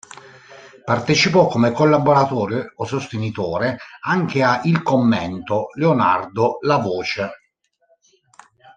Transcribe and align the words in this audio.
Partecipò 0.83 1.45
come 1.45 1.71
collaboratore 1.71 2.73
o 2.77 2.85
sostenitore 2.85 3.77
anche 4.05 4.41
a 4.41 4.61
"Il 4.63 4.81
Commento", 4.81 5.67
"Leonardo", 5.75 6.57
"La 6.61 6.77
Voce". 6.77 7.29